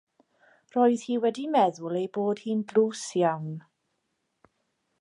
Roedd 0.75 1.03
hi 1.09 1.17
wedi 1.25 1.45
meddwl 1.55 1.99
ei 1.99 2.09
bod 2.17 2.41
hi'n 2.45 2.63
dlws 2.73 3.05
iawn. 3.21 3.53